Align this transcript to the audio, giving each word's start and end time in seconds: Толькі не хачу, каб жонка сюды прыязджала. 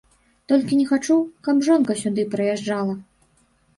Толькі 0.51 0.77
не 0.79 0.85
хачу, 0.91 1.17
каб 1.47 1.61
жонка 1.67 1.99
сюды 2.03 2.27
прыязджала. 2.33 3.01